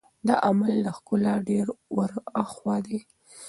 دا 0.27 0.35
عمل 0.47 0.73
له 0.85 0.91
ښکلا 0.97 1.33
ډېر 1.49 1.67
ور 1.95 2.11
هاخوا 2.35 2.77
دی. 2.85 2.97